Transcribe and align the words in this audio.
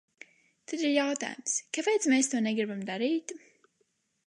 Tad 0.71 0.83
ir 0.87 0.93
jautājums: 0.93 1.53
kāpēc 1.79 2.09
mēs 2.15 2.33
to 2.33 2.43
negribam 2.49 2.83
darīt? 2.91 3.37